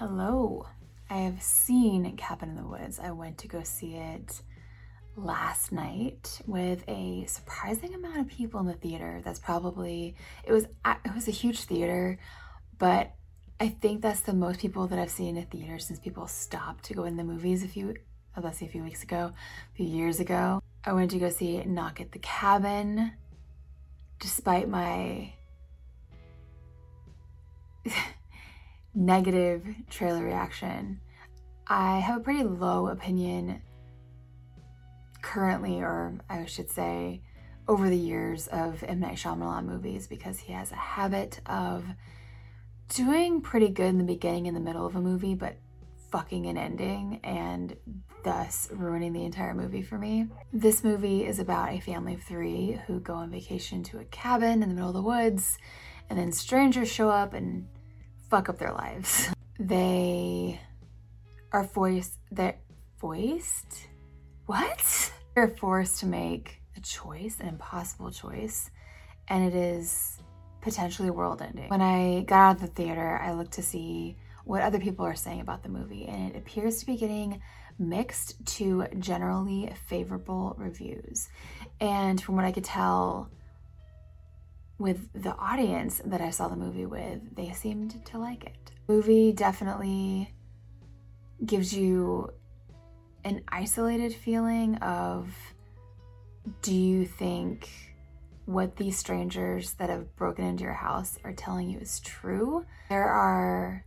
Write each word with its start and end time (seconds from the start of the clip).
Hello. 0.00 0.66
I 1.10 1.18
have 1.18 1.42
seen 1.42 2.16
Cabin 2.16 2.48
in 2.48 2.56
the 2.56 2.66
Woods. 2.66 2.98
I 2.98 3.10
went 3.10 3.36
to 3.36 3.48
go 3.48 3.62
see 3.62 3.96
it 3.96 4.40
last 5.14 5.72
night 5.72 6.40
with 6.46 6.82
a 6.88 7.26
surprising 7.26 7.92
amount 7.92 8.18
of 8.18 8.26
people 8.26 8.60
in 8.60 8.66
the 8.66 8.72
theater. 8.72 9.20
That's 9.22 9.38
probably 9.38 10.14
it 10.42 10.52
was 10.52 10.64
it 10.64 11.14
was 11.14 11.28
a 11.28 11.32
huge 11.32 11.64
theater, 11.64 12.18
but 12.78 13.12
I 13.60 13.68
think 13.68 14.00
that's 14.00 14.20
the 14.20 14.32
most 14.32 14.60
people 14.60 14.86
that 14.86 14.98
I've 14.98 15.10
seen 15.10 15.36
in 15.36 15.42
a 15.42 15.46
theater 15.46 15.78
since 15.78 16.00
people 16.00 16.26
stopped 16.26 16.84
to 16.84 16.94
go 16.94 17.04
in 17.04 17.18
the 17.18 17.24
movies 17.24 17.62
a 17.62 17.68
few 17.68 17.94
oh, 18.38 18.40
let's 18.40 18.56
see 18.56 18.64
a 18.64 18.70
few 18.70 18.82
weeks 18.82 19.02
ago, 19.02 19.34
a 19.34 19.76
few 19.76 19.84
years 19.84 20.18
ago. 20.18 20.62
I 20.82 20.94
went 20.94 21.10
to 21.10 21.18
go 21.18 21.28
see 21.28 21.62
Knock 21.64 22.00
at 22.00 22.12
the 22.12 22.20
Cabin 22.20 23.12
despite 24.18 24.66
my 24.66 25.34
negative 28.94 29.64
trailer 29.88 30.24
reaction. 30.24 31.00
I 31.66 32.00
have 32.00 32.20
a 32.20 32.24
pretty 32.24 32.42
low 32.42 32.88
opinion 32.88 33.62
currently, 35.22 35.80
or 35.80 36.18
I 36.28 36.46
should 36.46 36.70
say, 36.70 37.22
over 37.68 37.88
the 37.88 37.96
years 37.96 38.48
of 38.48 38.82
M. 38.82 39.00
Night 39.00 39.16
Shyamalan 39.16 39.64
movies 39.64 40.08
because 40.08 40.38
he 40.38 40.52
has 40.52 40.72
a 40.72 40.76
habit 40.76 41.40
of 41.46 41.84
doing 42.88 43.40
pretty 43.40 43.68
good 43.68 43.86
in 43.86 43.98
the 43.98 44.04
beginning 44.04 44.48
and 44.48 44.56
the 44.56 44.60
middle 44.60 44.84
of 44.84 44.96
a 44.96 45.00
movie, 45.00 45.34
but 45.34 45.56
fucking 46.10 46.46
an 46.46 46.58
ending 46.58 47.20
and 47.22 47.76
thus 48.24 48.68
ruining 48.72 49.12
the 49.12 49.24
entire 49.24 49.54
movie 49.54 49.82
for 49.82 49.96
me. 49.96 50.26
This 50.52 50.82
movie 50.82 51.24
is 51.24 51.38
about 51.38 51.72
a 51.72 51.78
family 51.78 52.14
of 52.14 52.22
three 52.22 52.80
who 52.86 52.98
go 52.98 53.14
on 53.14 53.30
vacation 53.30 53.84
to 53.84 54.00
a 54.00 54.04
cabin 54.06 54.62
in 54.62 54.68
the 54.68 54.74
middle 54.74 54.88
of 54.88 54.94
the 54.94 55.02
woods, 55.02 55.56
and 56.08 56.18
then 56.18 56.32
strangers 56.32 56.90
show 56.90 57.08
up 57.08 57.32
and 57.32 57.68
fuck 58.30 58.48
up 58.48 58.58
their 58.58 58.72
lives. 58.72 59.28
They 59.58 60.60
are 61.52 61.64
forced, 61.64 62.18
they're 62.30 62.58
forced? 62.98 63.88
What? 64.46 65.12
They're 65.34 65.48
forced 65.48 66.00
to 66.00 66.06
make 66.06 66.62
a 66.76 66.80
choice, 66.80 67.40
an 67.40 67.48
impossible 67.48 68.10
choice, 68.10 68.70
and 69.28 69.44
it 69.44 69.54
is 69.54 70.18
potentially 70.60 71.10
world 71.10 71.42
ending. 71.42 71.68
When 71.68 71.82
I 71.82 72.22
got 72.22 72.38
out 72.38 72.56
of 72.56 72.62
the 72.62 72.68
theater, 72.68 73.18
I 73.22 73.32
looked 73.32 73.52
to 73.52 73.62
see 73.62 74.16
what 74.44 74.62
other 74.62 74.78
people 74.78 75.04
are 75.04 75.14
saying 75.14 75.40
about 75.40 75.62
the 75.62 75.68
movie, 75.68 76.06
and 76.06 76.30
it 76.30 76.38
appears 76.38 76.78
to 76.80 76.86
be 76.86 76.96
getting 76.96 77.42
mixed 77.78 78.44
to 78.44 78.86
generally 78.98 79.72
favorable 79.86 80.54
reviews. 80.58 81.28
And 81.80 82.20
from 82.20 82.36
what 82.36 82.44
I 82.44 82.52
could 82.52 82.64
tell, 82.64 83.30
with 84.80 85.12
the 85.12 85.36
audience 85.36 86.00
that 86.06 86.22
I 86.22 86.30
saw 86.30 86.48
the 86.48 86.56
movie 86.56 86.86
with, 86.86 87.36
they 87.36 87.52
seemed 87.52 88.04
to 88.06 88.18
like 88.18 88.44
it. 88.44 88.72
Movie 88.88 89.30
definitely 89.30 90.34
gives 91.44 91.72
you 91.72 92.32
an 93.22 93.42
isolated 93.48 94.14
feeling 94.14 94.76
of 94.76 95.32
do 96.62 96.74
you 96.74 97.04
think 97.04 97.68
what 98.46 98.76
these 98.76 98.96
strangers 98.96 99.74
that 99.74 99.90
have 99.90 100.16
broken 100.16 100.46
into 100.46 100.64
your 100.64 100.72
house 100.72 101.18
are 101.24 101.34
telling 101.34 101.68
you 101.68 101.78
is 101.78 102.00
true? 102.00 102.64
There 102.88 103.04
are 103.04 103.84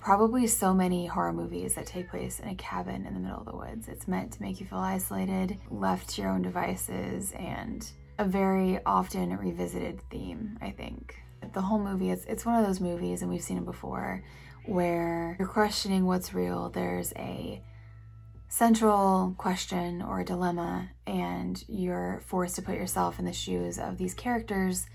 probably 0.00 0.46
so 0.46 0.72
many 0.72 1.06
horror 1.06 1.32
movies 1.32 1.74
that 1.74 1.86
take 1.86 2.10
place 2.10 2.40
in 2.40 2.48
a 2.48 2.54
cabin 2.54 3.06
in 3.06 3.12
the 3.12 3.20
middle 3.20 3.38
of 3.38 3.46
the 3.46 3.56
woods. 3.56 3.88
It's 3.88 4.08
meant 4.08 4.32
to 4.32 4.42
make 4.42 4.60
you 4.60 4.66
feel 4.66 4.78
isolated, 4.78 5.58
left 5.70 6.08
to 6.10 6.22
your 6.22 6.30
own 6.30 6.40
devices, 6.42 7.32
and 7.32 7.86
a 8.18 8.24
very 8.24 8.78
often 8.84 9.36
revisited 9.36 10.00
theme, 10.10 10.58
I 10.62 10.70
think. 10.70 11.16
The 11.52 11.60
whole 11.60 11.78
movie, 11.78 12.10
it's, 12.10 12.24
it's 12.24 12.46
one 12.46 12.58
of 12.58 12.66
those 12.66 12.80
movies, 12.80 13.22
and 13.22 13.30
we've 13.30 13.42
seen 13.42 13.58
it 13.58 13.64
before, 13.64 14.22
where 14.66 15.36
you're 15.38 15.48
questioning 15.48 16.06
what's 16.06 16.32
real. 16.32 16.70
There's 16.70 17.12
a 17.16 17.62
central 18.48 19.34
question 19.36 20.00
or 20.00 20.20
a 20.20 20.24
dilemma, 20.24 20.90
and 21.06 21.62
you're 21.68 22.22
forced 22.26 22.56
to 22.56 22.62
put 22.62 22.76
yourself 22.76 23.18
in 23.18 23.24
the 23.24 23.32
shoes 23.32 23.78
of 23.78 23.98
these 23.98 24.14
characters 24.14 24.86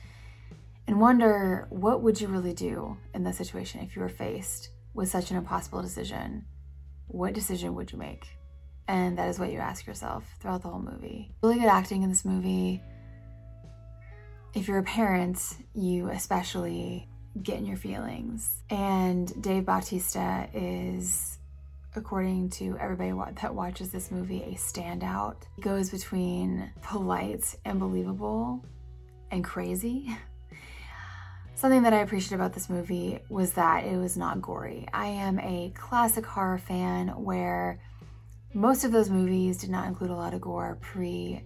and 0.87 0.99
wonder 0.99 1.67
what 1.69 2.01
would 2.01 2.19
you 2.19 2.27
really 2.27 2.53
do 2.53 2.97
in 3.13 3.23
this 3.23 3.37
situation 3.37 3.81
if 3.81 3.95
you 3.95 4.01
were 4.01 4.09
faced 4.09 4.69
with 4.93 5.09
such 5.09 5.29
an 5.29 5.37
impossible 5.37 5.81
decision? 5.81 6.45
What 7.07 7.33
decision 7.33 7.75
would 7.75 7.91
you 7.91 7.99
make? 7.99 8.25
And 8.87 9.15
that 9.19 9.29
is 9.29 9.37
what 9.37 9.51
you 9.51 9.59
ask 9.59 9.85
yourself 9.85 10.25
throughout 10.39 10.63
the 10.63 10.69
whole 10.69 10.81
movie. 10.81 11.31
Really 11.43 11.59
good 11.59 11.67
acting 11.67 12.01
in 12.01 12.09
this 12.09 12.25
movie 12.25 12.81
if 14.53 14.67
you're 14.67 14.79
a 14.79 14.83
parent, 14.83 15.41
you 15.73 16.09
especially 16.09 17.07
get 17.41 17.57
in 17.57 17.65
your 17.65 17.77
feelings. 17.77 18.63
And 18.69 19.41
Dave 19.41 19.65
Bautista 19.65 20.47
is, 20.53 21.37
according 21.95 22.49
to 22.51 22.77
everybody 22.79 23.13
that 23.41 23.53
watches 23.53 23.91
this 23.91 24.11
movie, 24.11 24.43
a 24.43 24.55
standout. 24.55 25.35
He 25.55 25.61
goes 25.61 25.89
between 25.89 26.71
polite 26.81 27.55
and 27.65 27.79
believable 27.79 28.63
and 29.31 29.43
crazy. 29.43 30.09
Something 31.55 31.83
that 31.83 31.93
I 31.93 31.99
appreciate 31.99 32.35
about 32.35 32.53
this 32.53 32.69
movie 32.69 33.19
was 33.29 33.51
that 33.53 33.83
it 33.83 33.97
was 33.97 34.15
not 34.15 34.41
gory. 34.41 34.87
I 34.93 35.07
am 35.07 35.39
a 35.39 35.73
classic 35.75 36.25
horror 36.25 36.57
fan 36.57 37.09
where 37.09 37.81
most 38.53 38.85
of 38.85 38.91
those 38.91 39.09
movies 39.09 39.57
did 39.57 39.69
not 39.69 39.87
include 39.87 40.09
a 40.09 40.15
lot 40.15 40.33
of 40.33 40.41
gore 40.41 40.77
pre 40.81 41.43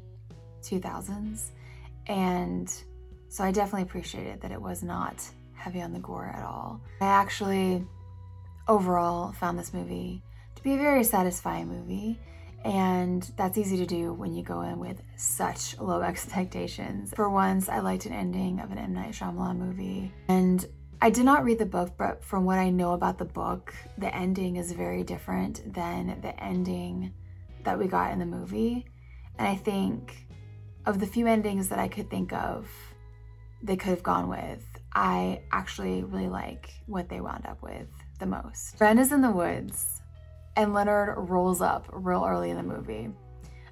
2000s. 0.62 1.50
And 2.06 2.72
so 3.34 3.44
I 3.44 3.52
definitely 3.52 3.82
appreciated 3.82 4.42
that 4.42 4.52
it 4.52 4.62
was 4.62 4.84
not 4.84 5.28
heavy 5.56 5.82
on 5.82 5.92
the 5.92 5.98
gore 5.98 6.32
at 6.38 6.44
all. 6.44 6.80
I 7.02 7.08
actually, 7.08 7.84
overall, 8.68 9.32
found 9.32 9.58
this 9.58 9.74
movie 9.74 10.22
to 10.56 10.62
be 10.62 10.76
a 10.76 10.78
very 10.78 11.04
satisfying 11.04 11.68
movie. 11.68 12.20
And 12.64 13.24
that's 13.36 13.58
easy 13.58 13.76
to 13.78 13.88
do 13.88 14.14
when 14.14 14.36
you 14.36 14.44
go 14.44 14.62
in 14.62 14.78
with 14.78 15.02
such 15.18 15.80
low 15.80 16.02
expectations. 16.12 17.12
For 17.16 17.28
once, 17.28 17.70
I 17.70 17.80
liked 17.80 18.06
an 18.06 18.14
ending 18.14 18.60
of 18.60 18.72
an 18.72 18.78
M. 18.78 18.94
Night 18.94 19.14
Shyamalan 19.14 19.58
movie. 19.58 20.14
And 20.28 20.64
I 21.02 21.10
did 21.10 21.26
not 21.26 21.44
read 21.44 21.58
the 21.58 21.66
book, 21.66 21.94
but 21.98 22.24
from 22.24 22.46
what 22.46 22.60
I 22.60 22.70
know 22.70 22.94
about 22.94 23.18
the 23.18 23.26
book, 23.26 23.74
the 23.98 24.16
ending 24.16 24.58
is 24.58 24.74
very 24.74 25.02
different 25.02 25.74
than 25.74 26.20
the 26.22 26.40
ending 26.40 27.12
that 27.64 27.80
we 27.80 27.88
got 27.88 28.12
in 28.12 28.20
the 28.20 28.28
movie. 28.28 28.86
And 29.40 29.48
I 29.48 29.56
think 29.56 30.28
of 30.86 31.00
the 31.00 31.08
few 31.08 31.26
endings 31.26 31.70
that 31.70 31.80
I 31.80 31.88
could 31.88 32.12
think 32.12 32.32
of, 32.32 32.70
they 33.64 33.78
could 33.78 33.90
have 33.90 34.04
gone 34.04 34.28
with, 34.28 34.64
I 34.94 35.42
actually 35.52 36.04
really 36.04 36.28
like 36.28 36.70
what 36.86 37.10
they 37.10 37.22
wound 37.22 37.46
up 37.48 37.64
with 37.64 37.88
the 38.20 38.26
most. 38.26 38.80
Wen 38.80 39.00
is 39.00 39.12
in 39.12 39.22
the 39.22 39.32
woods 39.32 40.02
and 40.56 40.74
Leonard 40.74 41.30
rolls 41.30 41.62
up 41.62 41.88
real 41.92 42.26
early 42.26 42.52
in 42.52 42.58
the 42.58 42.64
movie. 42.64 43.10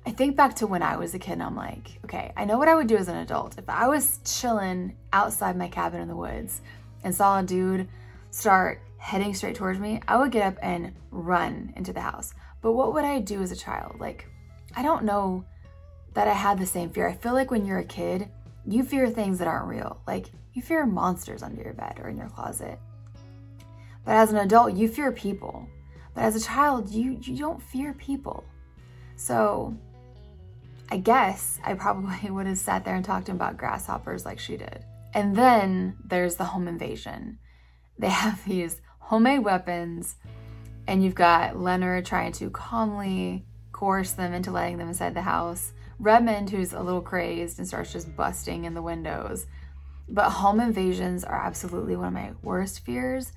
I 0.06 0.12
think 0.12 0.36
back 0.36 0.56
to 0.56 0.68
when 0.68 0.82
I 0.82 0.98
was 0.98 1.14
a 1.14 1.20
kid 1.20 1.34
and 1.34 1.44
I'm 1.44 1.56
like, 1.56 2.00
okay, 2.06 2.32
I 2.36 2.46
know 2.46 2.58
what 2.58 2.68
I 2.68 2.74
would 2.74 2.88
do 2.88 2.98
as 2.98 3.08
an 3.08 3.18
adult. 3.18 3.60
If 3.60 3.70
I 3.70 3.88
was 3.88 4.20
chilling 4.26 4.96
outside 5.14 5.56
my 5.56 5.68
cabin 5.68 6.02
in 6.02 6.08
the 6.08 6.16
woods 6.16 6.62
and 7.04 7.14
saw 7.14 7.40
a 7.40 7.44
dude 7.44 7.88
start 8.32 8.82
heading 8.98 9.36
straight 9.36 9.56
towards 9.56 9.80
me, 9.80 10.02
I 10.08 10.18
would 10.18 10.32
get 10.32 10.48
up 10.48 10.58
and 10.64 10.94
run 11.12 11.74
into 11.76 11.94
the 11.94 12.02
house. 12.02 12.34
But 12.62 12.72
what 12.72 12.94
would 12.94 13.06
I 13.06 13.20
do 13.20 13.44
as 13.44 13.52
a 13.52 13.56
child? 13.56 14.00
Like, 14.00 14.28
I 14.76 14.82
don't 14.82 15.04
know 15.04 15.46
that 16.14 16.28
I 16.28 16.34
had 16.34 16.58
the 16.58 16.66
same 16.66 16.90
fear. 16.90 17.08
I 17.08 17.14
feel 17.14 17.34
like 17.34 17.52
when 17.52 17.66
you're 17.66 17.80
a 17.80 17.84
kid, 17.84 18.30
you 18.66 18.84
fear 18.84 19.10
things 19.10 19.40
that 19.40 19.48
aren't 19.48 19.68
real. 19.68 20.02
Like 20.08 20.28
you 20.54 20.62
fear 20.62 20.86
monsters 20.86 21.44
under 21.44 21.62
your 21.62 21.74
bed 21.74 22.00
or 22.00 22.10
in 22.10 22.18
your 22.18 22.30
closet. 22.30 22.80
But 24.06 24.14
as 24.14 24.32
an 24.32 24.38
adult, 24.38 24.74
you 24.74 24.88
fear 24.88 25.12
people. 25.12 25.68
But 26.14 26.24
as 26.24 26.36
a 26.36 26.42
child, 26.46 26.90
you 26.90 27.18
you 27.22 27.38
don't 27.38 27.62
fear 27.62 27.94
people. 27.94 28.44
So 29.16 29.78
I 30.90 30.98
guess 30.98 31.60
I 31.64 31.74
probably 31.76 32.30
would 32.30 32.48
have 32.48 32.58
sat 32.58 32.84
there 32.84 32.96
and 32.96 33.06
talked 33.06 33.28
to 33.28 33.32
him 33.32 33.38
about 33.38 33.58
grasshoppers 33.58 34.26
like 34.26 34.40
she 34.40 34.58
did. 34.58 34.84
And 35.14 35.36
then 35.36 35.98
there's 36.04 36.36
the 36.36 36.46
home 36.46 36.68
invasion. 36.68 37.40
They 37.98 38.10
have 38.10 38.44
these 38.46 38.82
homemade 39.00 39.44
weapons, 39.44 40.16
and 40.88 41.04
you've 41.04 41.16
got 41.16 41.58
Leonard 41.58 42.06
trying 42.06 42.32
to 42.34 42.50
calmly 42.50 43.46
coerce 43.72 44.12
them 44.12 44.34
into 44.34 44.52
letting 44.52 44.78
them 44.78 44.90
inside 44.90 45.14
the 45.14 45.22
house. 45.22 45.74
Redmond, 46.02 46.50
who's 46.50 46.74
a 46.74 46.82
little 46.82 47.02
crazed 47.02 47.60
and 47.60 47.68
starts 47.68 47.94
just 47.94 48.16
busting 48.16 48.66
in 48.66 48.74
the 48.74 48.82
windows. 48.82 49.46
But 50.10 50.32
home 50.32 50.60
invasions 50.60 51.24
are 51.24 51.40
absolutely 51.40 51.96
one 51.96 52.08
of 52.08 52.14
my 52.14 52.32
worst 52.42 52.84
fears. 52.84 53.32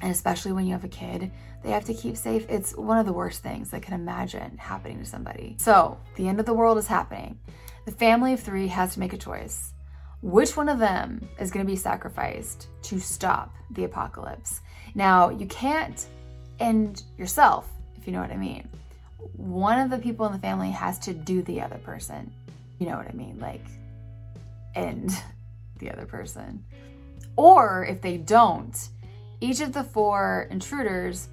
And 0.00 0.10
especially 0.10 0.52
when 0.52 0.64
you 0.64 0.72
have 0.72 0.84
a 0.84 0.88
kid, 0.88 1.30
they 1.62 1.70
have 1.70 1.84
to 1.84 1.94
keep 1.94 2.16
safe. 2.16 2.46
It's 2.48 2.74
one 2.74 2.96
of 2.96 3.04
the 3.04 3.12
worst 3.12 3.42
things 3.42 3.74
I 3.74 3.80
can 3.80 3.92
imagine 3.92 4.56
happening 4.56 4.98
to 5.00 5.04
somebody. 5.04 5.56
So, 5.58 5.98
the 6.16 6.26
end 6.26 6.40
of 6.40 6.46
the 6.46 6.54
world 6.54 6.78
is 6.78 6.86
happening. 6.86 7.38
The 7.84 7.92
family 7.92 8.32
of 8.32 8.40
three 8.40 8.68
has 8.68 8.94
to 8.94 9.00
make 9.00 9.12
a 9.12 9.18
choice. 9.18 9.74
Which 10.22 10.56
one 10.56 10.70
of 10.70 10.78
them 10.78 11.28
is 11.38 11.50
going 11.50 11.66
to 11.66 11.70
be 11.70 11.76
sacrificed 11.76 12.68
to 12.84 12.98
stop 12.98 13.54
the 13.72 13.84
apocalypse? 13.84 14.62
Now, 14.94 15.28
you 15.28 15.46
can't 15.46 16.06
end 16.60 17.02
yourself, 17.18 17.68
if 17.96 18.06
you 18.06 18.12
know 18.14 18.20
what 18.20 18.30
I 18.32 18.36
mean 18.38 18.68
one 19.18 19.78
of 19.78 19.90
the 19.90 19.98
people 19.98 20.26
in 20.26 20.32
the 20.32 20.38
family 20.38 20.70
has 20.70 20.98
to 21.00 21.14
do 21.14 21.42
the 21.42 21.60
other 21.60 21.78
person. 21.78 22.32
You 22.78 22.86
know 22.86 22.96
what 22.96 23.08
I 23.08 23.12
mean? 23.12 23.38
Like, 23.40 23.64
end 24.74 25.10
the 25.78 25.90
other 25.90 26.06
person. 26.06 26.64
Or 27.36 27.84
if 27.84 28.00
they 28.00 28.16
don't, 28.16 28.76
each 29.40 29.60
of 29.60 29.72
the 29.72 29.84
four 29.84 30.48
intruders, 30.50 31.28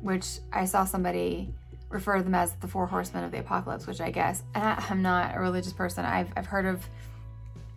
which 0.00 0.38
I 0.52 0.64
saw 0.64 0.84
somebody 0.84 1.52
refer 1.88 2.18
to 2.18 2.22
them 2.22 2.34
as 2.34 2.52
the 2.54 2.68
four 2.68 2.86
horsemen 2.86 3.24
of 3.24 3.32
the 3.32 3.40
apocalypse, 3.40 3.86
which 3.86 4.00
I 4.00 4.10
guess 4.10 4.42
I'm 4.54 5.02
not 5.02 5.36
a 5.36 5.40
religious 5.40 5.72
person. 5.72 6.04
I've, 6.04 6.30
I've 6.36 6.46
heard 6.46 6.66
of 6.66 6.86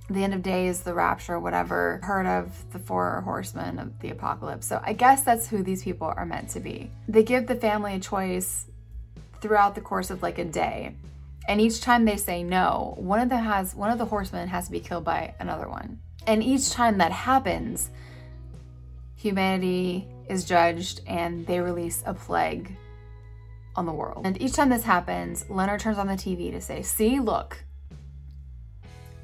the 0.10 0.24
end 0.24 0.34
of 0.34 0.42
days, 0.42 0.82
the 0.82 0.94
rapture, 0.94 1.40
whatever, 1.40 2.00
heard 2.04 2.26
of 2.26 2.52
the 2.72 2.80
four 2.80 3.22
horsemen 3.22 3.80
of 3.80 3.98
the 4.00 4.10
apocalypse. 4.10 4.68
So 4.68 4.82
I 4.84 4.94
guess 4.94 5.24
that's 5.24 5.48
who 5.48 5.64
these 5.64 5.84
people 5.84 6.14
are 6.16 6.26
meant 6.26 6.50
to 6.50 6.60
be. 6.60 6.92
They 7.08 7.24
give 7.24 7.48
the 7.48 7.56
family 7.56 7.96
a 7.96 8.00
choice 8.00 8.66
throughout 9.42 9.76
the 9.76 9.82
course 9.82 10.10
of 10.10 10.22
like 10.22 10.38
a 10.38 10.46
day. 10.46 10.96
And 11.48 11.60
each 11.60 11.82
time 11.82 12.06
they 12.06 12.18
say 12.18 12.44
no, 12.44 12.94
one 12.98 13.20
of 13.20 13.30
them 13.30 13.44
has 13.44 13.76
one 13.76 13.92
of 13.92 13.98
the 13.98 14.06
horsemen 14.06 14.48
has 14.48 14.66
to 14.68 14.72
be 14.72 14.80
killed 14.80 15.04
by 15.04 15.34
another 15.40 15.68
one. 15.68 16.00
And 16.28 16.44
each 16.44 16.70
time 16.70 17.00
that 17.00 17.12
happens, 17.12 17.90
humanity 19.16 20.08
is 20.30 20.46
judged 20.46 21.02
and 21.08 21.46
they 21.48 21.60
release 21.60 22.04
a 22.06 22.14
plague 22.14 22.76
on 23.76 23.86
the 23.86 23.92
world. 23.92 24.26
And 24.26 24.40
each 24.42 24.54
time 24.54 24.70
this 24.70 24.84
happens, 24.84 25.46
Leonard 25.50 25.80
turns 25.80 25.98
on 25.98 26.08
the 26.08 26.14
TV 26.14 26.52
to 26.52 26.62
say, 26.62 26.84
See, 26.84 27.20
look, 27.20 27.64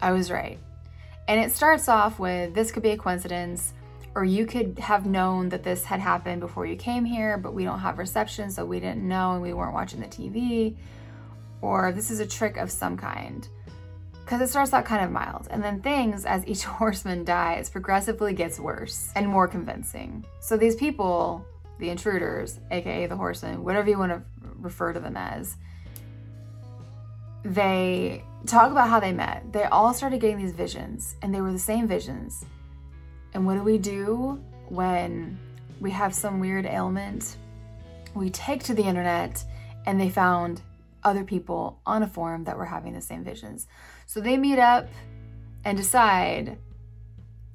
I 0.02 0.12
was 0.12 0.32
right. 0.32 0.58
And 1.28 1.40
it 1.40 1.52
starts 1.52 1.88
off 1.88 2.20
with 2.20 2.54
this 2.54 2.72
could 2.72 2.84
be 2.84 2.92
a 2.92 2.98
coincidence, 2.98 3.74
or 4.18 4.26
you 4.26 4.48
could 4.48 4.80
have 4.80 5.06
known 5.06 5.48
that 5.50 5.62
this 5.62 5.86
had 5.86 6.00
happened 6.00 6.42
before 6.42 6.66
you 6.66 6.76
came 6.76 7.06
here, 7.06 7.38
but 7.38 7.54
we 7.54 7.64
don't 7.64 7.78
have 7.78 8.00
reception, 8.00 8.50
so 8.50 8.66
we 8.66 8.80
didn't 8.80 9.08
know 9.08 9.34
and 9.34 9.44
we 9.44 9.54
weren't 9.54 9.76
watching 9.76 10.00
the 10.00 10.08
TV, 10.08 10.76
or 11.62 11.92
this 11.92 12.10
is 12.10 12.20
a 12.20 12.26
trick 12.26 12.58
of 12.58 12.72
some 12.72 12.98
kind. 12.98 13.48
Because 14.26 14.42
it 14.42 14.48
starts 14.48 14.74
out 14.74 14.86
kind 14.86 15.06
of 15.06 15.12
mild, 15.12 15.48
and 15.52 15.64
then 15.64 15.84
things, 15.84 16.26
as 16.26 16.44
each 16.48 16.64
horseman 16.80 17.26
dies, 17.26 17.70
progressively 17.70 18.34
gets 18.34 18.60
worse 18.60 19.12
and 19.16 19.28
more 19.28 19.48
convincing. 19.48 20.26
So 20.40 20.58
these 20.58 20.76
people, 20.76 21.46
the 21.78 21.92
intruders, 21.92 22.60
aka 22.72 23.06
the 23.06 23.16
horsemen, 23.16 23.64
whatever 23.64 23.88
you 23.88 24.00
want 24.00 24.14
to 24.14 24.24
refer 24.56 24.94
to 24.94 25.00
them 25.00 25.16
as, 25.16 25.58
they 27.44 28.24
talk 28.48 28.72
about 28.72 28.90
how 28.90 29.00
they 29.00 29.12
met. 29.12 29.54
They 29.54 29.66
all 29.66 29.94
started 29.94 30.22
getting 30.22 30.40
these 30.40 30.54
visions, 30.54 31.18
and 31.22 31.32
they 31.32 31.40
were 31.40 31.52
the 31.52 31.60
same 31.60 31.88
visions. 31.88 32.44
And 33.34 33.46
what 33.46 33.56
do 33.56 33.64
we 33.64 33.78
do 33.78 34.42
when 34.70 35.40
we 35.80 35.92
have 35.92 36.14
some 36.14 36.40
weird 36.40 36.66
ailment? 36.66 37.38
We 38.16 38.30
take 38.30 38.64
to 38.64 38.74
the 38.74 38.84
internet, 38.84 39.44
and 39.86 40.00
they 40.00 40.10
found 40.10 40.62
other 41.04 41.24
people 41.24 41.80
on 41.86 42.04
a 42.04 42.08
forum 42.08 42.44
that 42.46 42.58
were 42.58 42.66
having 42.66 42.94
the 42.94 43.02
same 43.02 43.24
visions. 43.24 43.68
So 44.06 44.20
they 44.20 44.38
meet 44.38 44.60
up 44.60 44.88
and 45.64 45.78
decide 45.78 46.58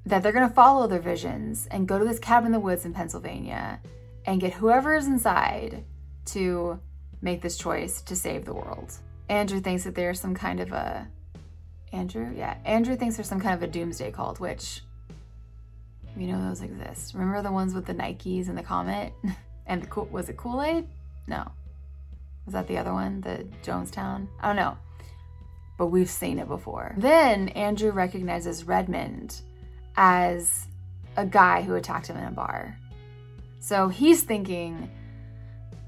that 0.06 0.22
they're 0.22 0.32
going 0.32 0.48
to 0.48 0.54
follow 0.54 0.86
their 0.86 1.00
visions 1.00 1.68
and 1.70 1.86
go 1.86 1.98
to 1.98 2.04
this 2.04 2.18
cabin 2.18 2.46
in 2.46 2.52
the 2.52 2.60
woods 2.60 2.84
in 2.84 2.92
Pennsylvania 2.92 3.80
and 4.26 4.40
get 4.40 4.54
whoever 4.54 4.94
is 4.94 5.06
inside 5.06 5.84
to 6.26 6.80
make 7.20 7.40
this 7.40 7.56
choice 7.56 8.00
to 8.02 8.16
save 8.16 8.44
the 8.44 8.54
world. 8.54 8.92
Andrew 9.28 9.60
thinks 9.60 9.84
that 9.84 9.94
there's 9.94 10.20
some 10.20 10.34
kind 10.34 10.60
of 10.60 10.72
a 10.72 11.08
Andrew, 11.92 12.32
yeah, 12.34 12.56
Andrew 12.64 12.96
thinks 12.96 13.16
there's 13.16 13.28
some 13.28 13.40
kind 13.40 13.54
of 13.54 13.62
a 13.62 13.70
doomsday 13.70 14.10
cult, 14.12 14.40
which 14.40 14.80
we 16.16 16.26
know 16.26 16.48
those 16.48 16.62
exist. 16.62 17.14
Remember 17.14 17.42
the 17.42 17.52
ones 17.52 17.74
with 17.74 17.86
the 17.86 17.94
Nikes 17.94 18.48
and 18.48 18.56
the 18.56 18.62
comet, 18.62 19.12
and 19.66 19.82
the 19.82 19.86
cool—was 19.86 20.28
it 20.28 20.36
Kool 20.36 20.62
Aid? 20.62 20.86
No, 21.26 21.50
was 22.44 22.54
that 22.54 22.68
the 22.68 22.78
other 22.78 22.92
one, 22.92 23.20
the 23.20 23.46
Jonestown? 23.62 24.26
Oh, 24.28 24.38
I 24.40 24.46
don't 24.48 24.56
know, 24.56 24.76
but 25.78 25.86
we've 25.86 26.10
seen 26.10 26.38
it 26.38 26.48
before. 26.48 26.94
Then 26.98 27.48
Andrew 27.50 27.90
recognizes 27.90 28.64
Redmond 28.64 29.40
as 29.96 30.66
a 31.16 31.26
guy 31.26 31.62
who 31.62 31.74
attacked 31.74 32.06
him 32.06 32.16
in 32.16 32.24
a 32.24 32.30
bar. 32.30 32.78
So 33.60 33.88
he's 33.88 34.22
thinking 34.22 34.90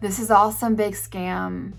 this 0.00 0.18
is 0.18 0.30
all 0.30 0.52
some 0.52 0.74
big 0.74 0.94
scam 0.94 1.72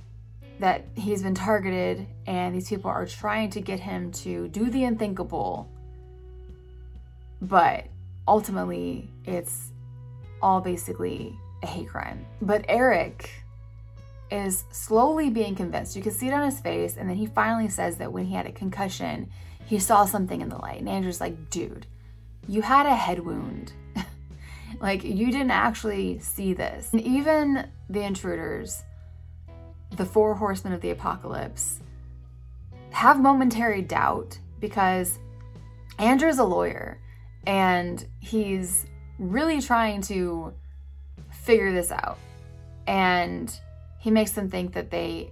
that 0.60 0.86
he's 0.96 1.22
been 1.22 1.36
targeted 1.36 2.08
and 2.26 2.56
these 2.56 2.70
people 2.70 2.90
are 2.90 3.06
trying 3.06 3.50
to 3.52 3.62
get 3.62 3.80
him 3.80 4.12
to 4.12 4.48
do 4.48 4.70
the 4.70 4.84
unthinkable. 4.84 5.70
But 7.42 7.88
ultimately, 8.28 9.10
it's 9.26 9.72
all 10.42 10.62
basically 10.62 11.38
a 11.64 11.68
hate 11.68 11.90
crime. 11.90 12.26
But 12.42 12.66
Eric 12.68 13.30
is 14.32 14.64
slowly 14.72 15.30
being 15.30 15.56
convinced. 15.56 15.96
You 15.96 16.02
can 16.02 16.12
see 16.12 16.28
it 16.28 16.34
on 16.34 16.44
his 16.44 16.60
face. 16.60 16.98
And 16.98 17.10
then 17.10 17.16
he 17.16 17.28
finally 17.28 17.70
says 17.70 17.98
that 17.98 18.12
when 18.12 18.26
he 18.26 18.36
had 18.36 18.46
a 18.46 18.52
concussion, 18.52 19.30
he 19.66 19.80
saw 19.80 20.06
something 20.06 20.42
in 20.42 20.50
the 20.50 20.58
light. 20.58 20.80
And 20.80 20.90
Andrew's 20.90 21.22
like, 21.22 21.50
dude, 21.50 21.86
you 22.48 22.62
had 22.62 22.86
a 22.86 22.96
head 22.96 23.20
wound. 23.20 23.74
like, 24.80 25.04
you 25.04 25.32
didn't 25.32 25.52
actually 25.52 26.20
see 26.20 26.54
this. 26.54 26.92
And 26.92 27.02
even 27.02 27.68
the 27.90 28.02
intruders 28.02 28.84
the 29.96 30.06
four 30.06 30.36
horsemen 30.36 30.74
of 30.74 30.82
the 30.82 30.92
apocalypse 30.92 31.80
have 32.92 33.20
momentary 33.22 33.82
doubt 33.82 34.38
because 34.60 35.20
Andrew's 36.00 36.38
a 36.38 36.44
lawyer 36.44 37.00
and 37.46 38.06
he's 38.20 38.86
really 39.20 39.62
trying 39.62 40.02
to 40.04 40.54
figure 41.32 41.72
this 41.72 41.92
out. 41.92 42.18
And 42.88 43.54
he 44.00 44.12
makes 44.12 44.32
them 44.32 44.50
think 44.50 44.74
that 44.74 44.92
they 44.92 45.32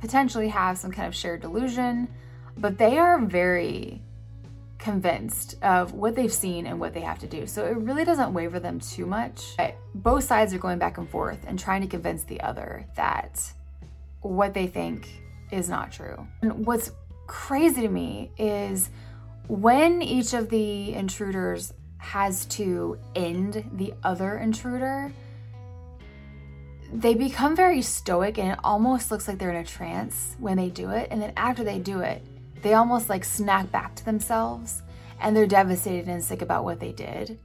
potentially 0.00 0.48
have 0.48 0.76
some 0.78 0.90
kind 0.90 1.06
of 1.06 1.14
shared 1.14 1.40
delusion, 1.40 2.08
but 2.56 2.78
they 2.78 2.98
are 2.98 3.20
very 3.20 4.02
convinced 4.78 5.56
of 5.62 5.94
what 5.94 6.14
they've 6.14 6.32
seen 6.32 6.66
and 6.66 6.78
what 6.78 6.92
they 6.92 7.00
have 7.00 7.18
to 7.18 7.26
do. 7.26 7.46
So 7.46 7.64
it 7.64 7.76
really 7.78 8.04
doesn't 8.04 8.34
waver 8.34 8.60
them 8.60 8.80
too 8.80 9.06
much. 9.06 9.54
But 9.56 9.76
Both 9.94 10.24
sides 10.24 10.52
are 10.52 10.58
going 10.58 10.78
back 10.78 10.98
and 10.98 11.08
forth 11.08 11.38
and 11.46 11.58
trying 11.58 11.80
to 11.80 11.88
convince 11.88 12.24
the 12.24 12.40
other 12.40 12.84
that 12.96 13.40
what 14.20 14.52
they 14.52 14.66
think 14.66 15.08
is 15.50 15.68
not 15.68 15.90
true. 15.90 16.26
And 16.42 16.66
what's 16.66 16.92
crazy 17.26 17.80
to 17.80 17.88
me 17.88 18.30
is 18.36 18.90
when 19.48 20.02
each 20.02 20.34
of 20.34 20.48
the 20.48 20.94
intruders 20.94 21.72
has 21.98 22.44
to 22.46 22.98
end 23.14 23.70
the 23.74 23.94
other 24.02 24.38
intruder, 24.38 25.12
they 26.92 27.14
become 27.14 27.56
very 27.56 27.82
stoic 27.82 28.38
and 28.38 28.52
it 28.52 28.58
almost 28.62 29.10
looks 29.10 29.26
like 29.26 29.38
they're 29.38 29.50
in 29.50 29.56
a 29.56 29.64
trance 29.64 30.36
when 30.38 30.56
they 30.56 30.70
do 30.70 30.90
it. 30.90 31.08
And 31.10 31.20
then 31.20 31.32
after 31.36 31.64
they 31.64 31.78
do 31.78 32.00
it, 32.00 32.22
they 32.62 32.74
almost 32.74 33.08
like 33.08 33.24
snack 33.24 33.70
back 33.70 33.94
to 33.96 34.04
themselves 34.04 34.82
and 35.20 35.36
they're 35.36 35.46
devastated 35.46 36.08
and 36.08 36.22
sick 36.22 36.42
about 36.42 36.64
what 36.64 36.80
they 36.80 36.92
did. 36.92 37.38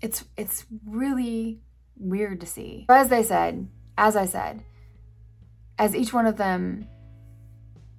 It's 0.00 0.24
it's 0.36 0.64
really 0.86 1.60
weird 1.96 2.40
to 2.40 2.46
see. 2.46 2.84
But 2.86 2.98
as 2.98 3.08
they 3.08 3.22
said, 3.22 3.68
as 3.96 4.16
I 4.16 4.26
said, 4.26 4.62
as 5.78 5.94
each 5.94 6.12
one 6.12 6.26
of 6.26 6.36
them, 6.36 6.88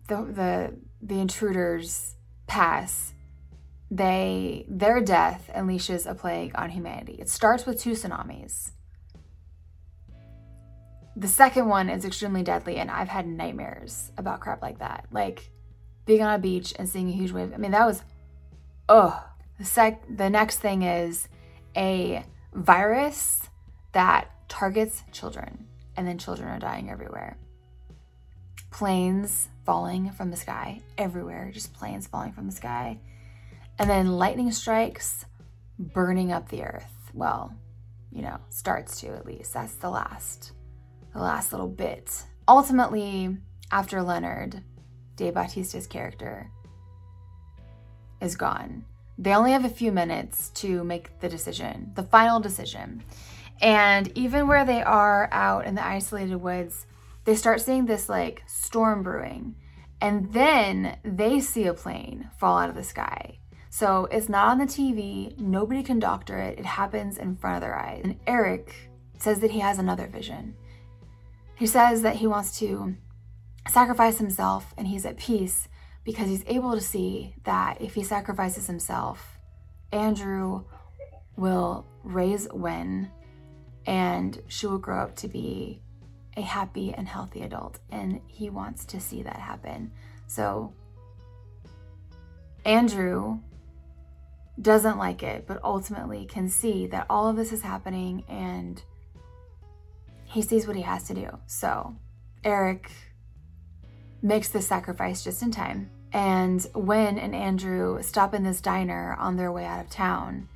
the 0.08 0.24
the 0.24 0.76
the 1.02 1.20
intruders 1.20 2.16
pass, 2.48 3.14
they 3.92 4.66
their 4.68 5.02
death 5.02 5.50
unleashes 5.56 6.10
a 6.10 6.14
plague 6.14 6.52
on 6.56 6.70
humanity. 6.70 7.14
It 7.20 7.30
starts 7.30 7.66
with 7.66 7.80
two 7.80 7.92
tsunamis. 7.92 8.72
The 11.16 11.28
second 11.28 11.68
one 11.68 11.90
is 11.90 12.06
extremely 12.06 12.44
deadly, 12.44 12.78
and 12.78 12.90
I've 12.90 13.10
had 13.10 13.28
nightmares 13.28 14.12
about 14.18 14.40
crap 14.40 14.62
like 14.62 14.80
that. 14.80 15.08
Like 15.12 15.50
being 16.06 16.22
on 16.22 16.34
a 16.34 16.40
beach 16.40 16.74
and 16.78 16.88
seeing 16.88 17.10
a 17.10 17.14
huge 17.14 17.32
wave. 17.32 17.52
I 17.54 17.58
mean, 17.58 17.72
that 17.72 17.86
was 17.86 18.04
oh. 18.88 19.26
The 19.58 19.66
sec 19.66 20.02
the 20.16 20.30
next 20.30 20.60
thing 20.60 20.84
is 20.84 21.28
a 21.76 22.24
virus 22.54 23.42
that 23.92 24.32
targets 24.48 25.04
children, 25.12 25.68
and 25.98 26.08
then 26.08 26.18
children 26.18 26.50
are 26.50 26.60
dying 26.60 26.90
everywhere 26.90 27.38
planes 28.72 29.50
falling 29.66 30.12
from 30.12 30.32
the 30.32 30.38
sky 30.38 30.82
everywhere, 30.98 31.52
just 31.54 31.74
planes 31.74 32.08
falling 32.08 32.32
from 32.32 32.46
the 32.46 32.52
sky. 32.52 33.00
And 33.80 33.90
then 33.90 34.18
lightning 34.18 34.52
strikes, 34.52 35.26
burning 35.80 36.32
up 36.34 36.50
the 36.50 36.64
earth. 36.64 37.12
Well, 37.14 37.54
you 38.12 38.22
know, 38.22 38.38
starts 38.50 39.00
to 39.02 39.08
at 39.08 39.26
least. 39.26 39.54
That's 39.54 39.76
the 39.76 39.90
last, 39.90 40.52
the 41.14 41.20
last 41.20 41.54
little 41.54 41.68
bit. 41.68 42.24
Ultimately, 42.48 43.38
after 43.72 44.02
Leonard, 44.02 44.62
Dave 45.16 45.34
Bautista's 45.34 45.88
character, 45.88 46.52
is 48.20 48.36
gone, 48.36 48.84
they 49.18 49.34
only 49.34 49.52
have 49.52 49.66
a 49.66 49.70
few 49.70 49.92
minutes 49.92 50.50
to 50.56 50.84
make 50.84 51.20
the 51.20 51.30
decision, 51.30 51.92
the 51.96 52.04
final 52.04 52.40
decision. 52.40 53.04
And 53.62 54.18
even 54.18 54.48
where 54.48 54.66
they 54.66 54.82
are 54.82 55.30
out 55.32 55.66
in 55.66 55.76
the 55.76 55.86
isolated 55.86 56.38
woods, 56.38 56.86
they 57.26 57.36
start 57.36 57.62
seeing 57.62 57.86
this 57.86 58.10
like 58.10 58.44
storm 58.48 59.04
brewing. 59.04 59.56
And 60.02 60.32
then 60.32 60.98
they 61.04 61.42
see 61.42 61.66
a 61.66 61.74
plane 61.74 62.30
fall 62.40 62.58
out 62.58 62.70
of 62.70 62.76
the 62.76 62.84
sky. 62.84 63.40
So 63.70 64.06
it's 64.12 64.30
not 64.30 64.50
on 64.50 64.58
the 64.58 64.66
TV, 64.66 65.38
nobody 65.38 65.84
can 65.84 66.00
doctor 66.00 66.38
it, 66.38 66.58
it 66.58 66.66
happens 66.66 67.18
in 67.18 67.36
front 67.36 67.58
of 67.58 67.62
their 67.62 67.78
eyes. 67.78 68.02
And 68.04 68.20
Eric 68.26 68.74
says 69.20 69.40
that 69.40 69.52
he 69.52 69.60
has 69.60 69.78
another 69.78 70.08
vision. 70.08 70.56
He 71.56 71.68
says 71.68 72.02
that 72.02 72.16
he 72.16 72.28
wants 72.28 72.58
to 72.60 72.96
sacrifice 73.70 74.18
himself 74.18 74.74
and 74.78 74.88
he's 74.88 75.06
at 75.06 75.18
peace 75.18 75.68
because 76.04 76.28
he's 76.28 76.44
able 76.48 76.74
to 76.74 76.82
see 76.82 77.36
that 77.44 77.82
if 77.82 77.94
he 77.94 78.04
sacrifices 78.04 78.66
himself, 78.66 79.38
Andrew 79.92 80.64
will 81.36 81.86
raise 82.04 82.48
Wen 82.52 83.12
and 83.86 84.42
she 84.48 84.66
will 84.68 84.78
grow 84.78 85.00
up 85.00 85.16
to 85.18 85.28
be 85.28 85.82
a 86.38 86.42
happy 86.42 86.94
and 86.94 87.08
healthy 87.08 87.42
adult. 87.42 87.80
And 87.92 88.22
he 88.28 88.50
wants 88.50 88.86
to 88.86 89.00
see 89.00 89.22
that 89.24 89.38
happen. 89.38 89.92
So 90.28 90.74
Andrew 92.66 93.40
doesn't 94.62 94.98
like 94.98 95.24
it, 95.24 95.48
but 95.48 95.64
ultimately 95.64 96.26
can 96.26 96.50
see 96.50 96.88
that 96.88 97.06
all 97.10 97.28
of 97.28 97.36
this 97.36 97.52
is 97.52 97.62
happening 97.62 98.24
and 98.28 98.82
he 100.26 100.42
sees 100.42 100.68
what 100.68 100.76
he 100.76 100.82
has 100.82 101.04
to 101.04 101.14
do. 101.14 101.30
So 101.48 101.96
Eric 102.44 102.92
makes 104.22 104.50
the 104.50 104.62
sacrifice 104.62 105.24
just 105.24 105.42
in 105.42 105.52
time. 105.52 105.90
And 106.12 106.66
Wen 106.74 107.18
and 107.20 107.36
Andrew 107.36 108.02
stop 108.02 108.34
in 108.34 108.44
this 108.44 108.62
diner 108.62 109.16
on 109.20 109.38
their 109.38 109.52
way 109.52 109.66
out 109.66 109.84
of 109.84 109.90
town 109.90 110.50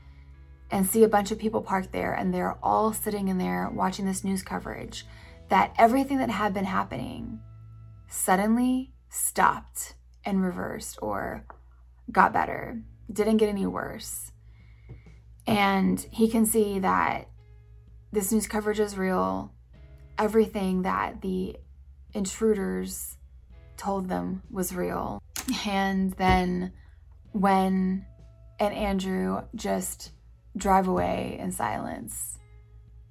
and 0.71 0.87
see 0.87 1.03
a 1.03 1.09
bunch 1.09 1.31
of 1.31 1.37
people 1.37 1.61
parked 1.61 1.91
there, 1.91 2.13
and 2.13 2.33
they're 2.33 2.57
all 2.63 2.91
sitting 2.91 3.27
in 3.27 3.37
there 3.37 3.69
watching 3.71 4.05
this 4.05 4.23
news 4.23 4.41
coverage 4.41 5.05
that 5.49 5.71
everything 5.77 6.17
that 6.17 6.31
had 6.31 6.51
been 6.53 6.65
happening 6.65 7.39
suddenly 8.09 8.91
stopped 9.09 9.93
and 10.25 10.41
reversed 10.41 10.97
or 10.99 11.45
got 12.11 12.33
better, 12.33 12.81
didn't 13.13 13.37
get 13.37 13.49
any 13.49 13.65
worse. 13.65 14.31
And 15.45 15.99
he 16.11 16.29
can 16.29 16.45
see 16.45 16.79
that 16.79 17.29
this 18.11 18.31
news 18.31 18.47
coverage 18.47 18.79
is 18.79 18.97
real. 18.97 19.51
Everything 20.17 20.83
that 20.83 21.21
the 21.21 21.57
intruders 22.13 23.17
told 23.77 24.07
them 24.07 24.43
was 24.49 24.75
real. 24.75 25.21
And 25.65 26.13
then 26.13 26.71
Wen 27.33 28.05
and 28.59 28.73
Andrew 28.73 29.41
just 29.55 30.11
drive 30.55 30.87
away 30.87 31.37
in 31.39 31.51
silence 31.51 32.37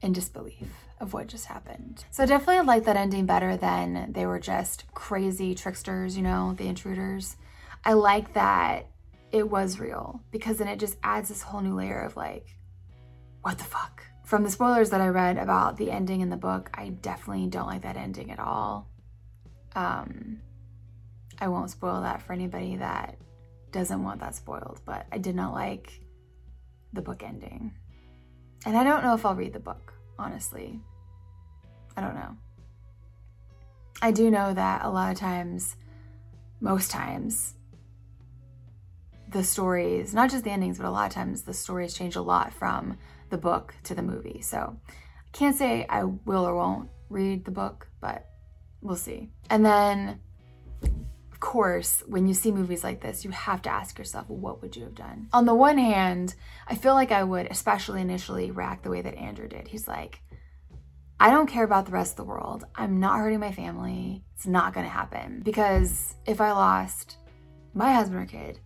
in 0.00 0.12
disbelief 0.12 0.68
of 1.00 1.12
what 1.12 1.26
just 1.26 1.47
happened. 1.47 2.04
So 2.11 2.23
I 2.23 2.26
definitely 2.26 2.64
like 2.64 2.85
that 2.85 2.97
ending 2.97 3.26
better 3.26 3.56
than 3.56 4.12
they 4.12 4.25
were 4.25 4.38
just 4.38 4.85
crazy 4.94 5.54
tricksters, 5.54 6.16
you 6.16 6.23
know, 6.23 6.54
the 6.56 6.68
intruders. 6.68 7.37
I 7.85 7.94
like 7.94 8.35
that 8.35 8.87
it 9.32 9.50
was 9.50 9.80
real 9.80 10.22
because 10.30 10.58
then 10.58 10.68
it 10.68 10.78
just 10.78 10.96
adds 11.02 11.28
this 11.28 11.42
whole 11.42 11.62
new 11.62 11.74
layer 11.74 12.02
of 12.02 12.16
like, 12.16 12.54
what 13.40 13.58
the 13.58 13.64
fuck? 13.64 14.04
From 14.24 14.44
the 14.44 14.50
spoilers 14.50 14.90
that 14.90 15.00
I 15.00 15.08
read 15.08 15.38
about 15.38 15.76
the 15.76 15.90
ending 15.90 16.20
in 16.20 16.30
the 16.30 16.36
book, 16.36 16.70
I 16.74 16.90
definitely 16.90 17.46
don't 17.48 17.66
like 17.66 17.82
that 17.82 17.96
ending 17.96 18.30
at 18.30 18.38
all. 18.38 18.88
Um, 19.74 20.40
I 21.38 21.48
won't 21.48 21.70
spoil 21.70 22.02
that 22.02 22.22
for 22.22 22.34
anybody 22.34 22.76
that 22.76 23.16
doesn't 23.72 24.02
want 24.04 24.20
that 24.20 24.34
spoiled, 24.34 24.80
but 24.84 25.06
I 25.10 25.18
did 25.18 25.34
not 25.34 25.54
like 25.54 26.00
the 26.92 27.02
book 27.02 27.22
ending. 27.22 27.72
And 28.64 28.76
I 28.76 28.84
don't 28.84 29.02
know 29.02 29.14
if 29.14 29.24
I'll 29.26 29.34
read 29.34 29.54
the 29.54 29.60
book, 29.60 29.94
honestly. 30.18 30.78
I 31.96 32.00
don't 32.00 32.14
know. 32.14 32.36
I 34.00 34.12
do 34.12 34.30
know 34.30 34.52
that 34.52 34.84
a 34.84 34.90
lot 34.90 35.10
of 35.10 35.18
times, 35.18 35.76
most 36.60 36.90
times, 36.90 37.54
the 39.32 39.44
stories, 39.44 40.14
not 40.14 40.30
just 40.30 40.44
the 40.44 40.50
endings, 40.50 40.78
but 40.78 40.86
a 40.86 40.90
lot 40.90 41.06
of 41.06 41.14
times 41.14 41.42
the 41.42 41.54
stories 41.54 41.94
change 41.94 42.16
a 42.16 42.22
lot 42.22 42.52
from 42.52 42.96
the 43.30 43.38
book 43.38 43.74
to 43.84 43.94
the 43.94 44.02
movie. 44.02 44.40
So 44.42 44.78
I 44.88 45.36
can't 45.36 45.56
say 45.56 45.86
I 45.88 46.04
will 46.04 46.46
or 46.46 46.54
won't 46.54 46.90
read 47.08 47.44
the 47.44 47.50
book, 47.50 47.88
but 48.00 48.26
we'll 48.80 48.96
see. 48.96 49.30
And 49.50 49.64
then 49.64 50.20
of 51.32 51.40
course, 51.40 52.02
when 52.06 52.28
you 52.28 52.34
see 52.34 52.52
movies 52.52 52.84
like 52.84 53.00
this, 53.00 53.24
you 53.24 53.30
have 53.32 53.62
to 53.62 53.70
ask 53.70 53.98
yourself, 53.98 54.28
what 54.28 54.62
would 54.62 54.76
you 54.76 54.84
have 54.84 54.94
done? 54.94 55.28
On 55.32 55.44
the 55.44 55.54
one 55.54 55.76
hand, 55.76 56.34
I 56.68 56.76
feel 56.76 56.94
like 56.94 57.10
I 57.10 57.24
would, 57.24 57.48
especially 57.50 58.00
initially, 58.00 58.50
react 58.50 58.84
the 58.84 58.90
way 58.90 59.02
that 59.02 59.16
Andrew 59.16 59.48
did. 59.48 59.66
He's 59.66 59.88
like, 59.88 60.20
I 61.18 61.30
don't 61.30 61.48
care 61.48 61.64
about 61.64 61.86
the 61.86 61.92
rest 61.92 62.12
of 62.12 62.16
the 62.18 62.24
world. 62.24 62.64
I'm 62.74 63.00
not 63.00 63.18
hurting 63.18 63.40
my 63.40 63.52
family. 63.52 64.24
It's 64.34 64.46
not 64.46 64.74
to 64.74 64.82
happen. 64.82 65.40
Because 65.44 66.14
if 66.26 66.40
I 66.40 66.52
lost 66.52 67.16
my 67.74 67.92
husband 67.92 68.22
or 68.22 68.26
kid, 68.26 68.60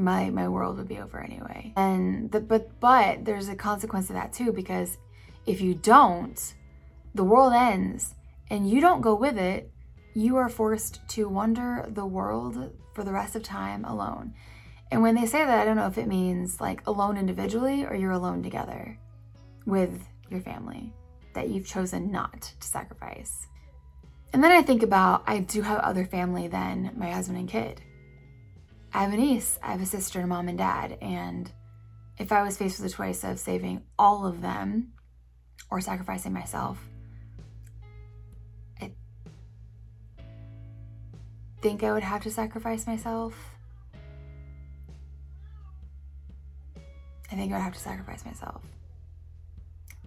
my 0.00 0.30
my 0.30 0.48
world 0.48 0.78
would 0.78 0.88
be 0.88 0.98
over 0.98 1.20
anyway. 1.20 1.72
And 1.76 2.30
the, 2.30 2.40
but 2.40 2.80
but 2.80 3.24
there's 3.24 3.48
a 3.48 3.54
consequence 3.54 4.08
to 4.08 4.14
that 4.14 4.32
too 4.32 4.52
because 4.52 4.98
if 5.46 5.60
you 5.60 5.74
don't, 5.74 6.54
the 7.14 7.24
world 7.24 7.52
ends 7.52 8.14
and 8.50 8.68
you 8.68 8.80
don't 8.80 9.00
go 9.00 9.14
with 9.14 9.38
it, 9.38 9.70
you 10.14 10.36
are 10.36 10.48
forced 10.48 11.06
to 11.08 11.28
wander 11.28 11.86
the 11.88 12.06
world 12.06 12.72
for 12.94 13.04
the 13.04 13.12
rest 13.12 13.36
of 13.36 13.42
time 13.42 13.84
alone. 13.84 14.34
And 14.90 15.02
when 15.02 15.14
they 15.14 15.26
say 15.26 15.44
that, 15.44 15.60
I 15.60 15.64
don't 15.64 15.76
know 15.76 15.86
if 15.86 15.98
it 15.98 16.08
means 16.08 16.60
like 16.60 16.86
alone 16.86 17.16
individually 17.16 17.84
or 17.84 17.94
you're 17.94 18.10
alone 18.10 18.42
together 18.42 18.98
with 19.66 20.02
your 20.28 20.40
family 20.40 20.92
that 21.34 21.48
you've 21.48 21.66
chosen 21.66 22.10
not 22.10 22.52
to 22.60 22.66
sacrifice. 22.66 23.46
And 24.32 24.42
then 24.42 24.52
I 24.52 24.62
think 24.62 24.82
about 24.82 25.22
I 25.26 25.40
do 25.40 25.62
have 25.62 25.78
other 25.78 26.04
family 26.04 26.48
than 26.48 26.92
my 26.96 27.10
husband 27.10 27.38
and 27.38 27.48
kid. 27.48 27.82
I 28.92 29.02
have 29.02 29.12
a 29.12 29.16
niece, 29.16 29.58
I 29.62 29.70
have 29.72 29.80
a 29.80 29.86
sister, 29.86 30.26
mom 30.26 30.48
and 30.48 30.58
dad, 30.58 30.98
and 31.00 31.50
if 32.18 32.32
I 32.32 32.42
was 32.42 32.56
faced 32.56 32.80
with 32.80 32.90
the 32.90 32.96
choice 32.96 33.22
of 33.22 33.38
saving 33.38 33.82
all 33.98 34.26
of 34.26 34.42
them 34.42 34.92
or 35.70 35.80
sacrificing 35.80 36.32
myself, 36.32 36.78
I 38.80 38.90
think 41.62 41.84
I 41.84 41.92
would 41.92 42.02
have 42.02 42.22
to 42.22 42.30
sacrifice 42.30 42.86
myself. 42.86 43.34
I 47.30 47.36
think 47.36 47.52
I 47.52 47.56
would 47.56 47.62
have 47.62 47.74
to 47.74 47.80
sacrifice 47.80 48.24
myself. 48.24 48.62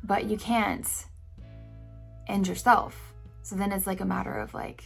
But 0.03 0.25
you 0.25 0.35
can't 0.35 0.87
end 2.27 2.47
yourself. 2.47 3.13
So 3.43 3.55
then 3.55 3.71
it's 3.71 3.87
like 3.87 4.01
a 4.01 4.05
matter 4.05 4.33
of 4.33 4.53
like, 4.53 4.83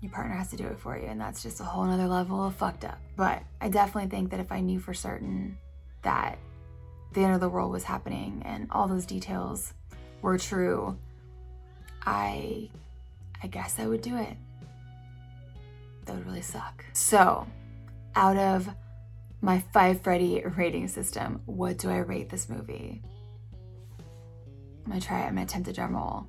your 0.00 0.12
partner 0.12 0.34
has 0.34 0.50
to 0.50 0.56
do 0.56 0.66
it 0.66 0.78
for 0.78 0.96
you. 0.96 1.06
And 1.06 1.20
that's 1.20 1.42
just 1.42 1.60
a 1.60 1.64
whole 1.64 1.84
nother 1.84 2.06
level 2.06 2.44
of 2.44 2.54
fucked 2.54 2.84
up. 2.84 2.98
But 3.16 3.42
I 3.60 3.68
definitely 3.68 4.10
think 4.10 4.30
that 4.30 4.40
if 4.40 4.52
I 4.52 4.60
knew 4.60 4.78
for 4.78 4.94
certain 4.94 5.58
that 6.02 6.38
the 7.12 7.22
end 7.22 7.34
of 7.34 7.40
the 7.40 7.48
world 7.48 7.72
was 7.72 7.84
happening 7.84 8.42
and 8.44 8.68
all 8.70 8.86
those 8.86 9.06
details 9.06 9.72
were 10.22 10.38
true, 10.38 10.96
I 12.04 12.70
I 13.42 13.46
guess 13.46 13.78
I 13.78 13.86
would 13.86 14.02
do 14.02 14.16
it 14.16 14.36
that 16.04 16.16
would 16.16 16.26
really 16.26 16.42
suck. 16.42 16.84
So, 16.92 17.46
out 18.14 18.36
of 18.36 18.68
my 19.40 19.60
five 19.72 20.00
Freddy 20.00 20.42
rating 20.56 20.88
system, 20.88 21.42
what 21.46 21.78
do 21.78 21.90
I 21.90 21.98
rate 21.98 22.28
this 22.30 22.48
movie? 22.48 23.02
I'm 24.84 24.92
gonna 24.92 25.00
try 25.00 25.20
it. 25.20 25.24
I'm 25.24 25.34
gonna 25.34 25.42
attempt 25.42 25.68
a 25.68 25.72
drum 25.72 25.94
roll. 25.94 26.26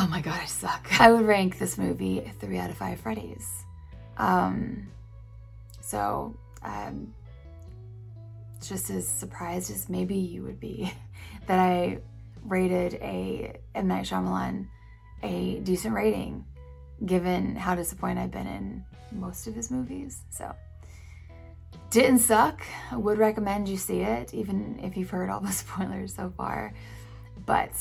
Oh 0.00 0.06
my 0.06 0.20
god, 0.20 0.38
I 0.40 0.44
suck. 0.44 0.86
I 1.00 1.10
would 1.10 1.26
rank 1.26 1.58
this 1.58 1.76
movie 1.76 2.20
three 2.38 2.56
out 2.56 2.70
of 2.70 2.76
five 2.76 3.00
Freddy's. 3.00 3.64
Um, 4.16 4.86
so, 5.80 6.36
um, 6.62 7.12
just 8.64 8.90
as 8.90 9.08
surprised 9.08 9.72
as 9.72 9.88
maybe 9.88 10.14
you 10.14 10.44
would 10.44 10.60
be 10.60 10.92
that 11.48 11.58
I 11.58 11.98
rated 12.44 12.94
a 12.94 13.58
M. 13.74 13.88
Night 13.88 14.04
Shyamalan 14.04 14.68
a 15.24 15.58
decent 15.64 15.92
rating 15.94 16.44
given 17.04 17.56
how 17.56 17.74
disappointed 17.74 18.20
I've 18.20 18.30
been 18.30 18.46
in 18.46 18.84
most 19.10 19.48
of 19.48 19.54
his 19.56 19.68
movies. 19.68 20.20
So, 20.30 20.54
didn't 21.90 22.20
suck. 22.20 22.62
I 22.92 22.96
would 22.96 23.18
recommend 23.18 23.68
you 23.68 23.76
see 23.76 24.02
it, 24.02 24.32
even 24.32 24.78
if 24.80 24.96
you've 24.96 25.10
heard 25.10 25.28
all 25.28 25.40
the 25.40 25.50
spoilers 25.50 26.14
so 26.14 26.32
far. 26.36 26.72
But 27.46 27.72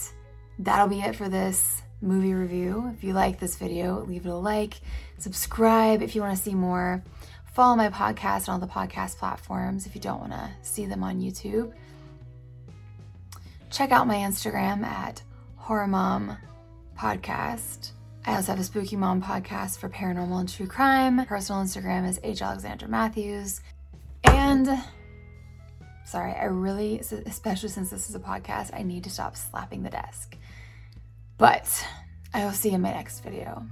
that'll 0.57 0.88
be 0.88 1.01
it 1.01 1.15
for 1.15 1.29
this 1.29 1.83
movie 2.01 2.33
review. 2.33 2.91
If 2.95 3.03
you 3.03 3.13
like 3.13 3.39
this 3.39 3.55
video, 3.55 4.03
leave 4.03 4.25
it 4.25 4.29
a 4.29 4.35
like, 4.35 4.75
subscribe 5.17 6.01
if 6.01 6.15
you 6.15 6.21
want 6.21 6.37
to 6.37 6.43
see 6.43 6.53
more. 6.53 7.03
Follow 7.53 7.75
my 7.75 7.89
podcast 7.89 8.47
on 8.47 8.53
all 8.53 8.59
the 8.59 8.67
podcast 8.67 9.17
platforms 9.17 9.85
if 9.85 9.95
you 9.95 10.01
don't 10.01 10.19
want 10.19 10.31
to 10.33 10.49
see 10.61 10.85
them 10.85 11.03
on 11.03 11.19
YouTube. 11.19 11.73
Check 13.69 13.91
out 13.91 14.07
my 14.07 14.15
Instagram 14.15 14.83
at 14.83 15.21
Horror 15.55 15.87
Mom 15.87 16.37
Podcast. 16.97 17.91
I 18.25 18.35
also 18.35 18.51
have 18.51 18.59
a 18.59 18.63
Spooky 18.63 18.95
Mom 18.95 19.21
podcast 19.21 19.79
for 19.79 19.89
paranormal 19.89 20.39
and 20.39 20.49
true 20.49 20.67
crime. 20.67 21.25
Personal 21.25 21.63
Instagram 21.63 22.07
is 22.07 22.19
H. 22.23 22.41
Alexandra 22.41 22.87
Matthews. 22.87 23.61
And 24.23 24.69
sorry, 26.05 26.33
I 26.33 26.45
really, 26.45 26.99
especially 26.99 27.69
since 27.69 27.89
this 27.89 28.09
is 28.09 28.15
a 28.15 28.19
podcast, 28.19 28.69
I 28.73 28.83
need 28.83 29.03
to 29.05 29.09
stop 29.09 29.35
slapping 29.35 29.83
the 29.83 29.89
desk. 29.89 30.37
But 31.38 31.86
I 32.34 32.46
will 32.46 32.51
see 32.51 32.70
you 32.70 32.75
in 32.75 32.82
my 32.82 32.91
next 32.91 33.20
video. 33.20 33.65